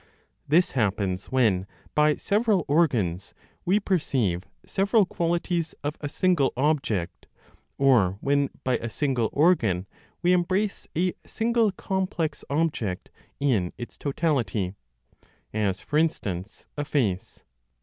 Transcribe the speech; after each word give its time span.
This 0.47 0.71
happens 0.71 1.27
when 1.27 1.67
by 1.93 2.15
several 2.15 2.65
organs 2.67 3.35
we 3.65 3.79
perceive 3.79 4.45
several 4.65 5.05
qualities 5.05 5.75
of 5.83 5.95
a 6.01 6.09
single 6.09 6.51
object, 6.57 7.27
or 7.77 8.17
when, 8.19 8.49
by 8.63 8.77
a 8.79 8.89
single 8.89 9.29
organ, 9.31 9.85
we 10.23 10.33
embrace 10.33 10.87
a 10.97 11.13
single 11.23 11.71
complex 11.73 12.43
object 12.49 13.11
in 13.39 13.73
its 13.77 13.95
totality, 13.95 14.73
as, 15.53 15.81
for 15.81 15.99
instance, 15.99 16.65
a 16.75 16.83
face. 16.83 17.43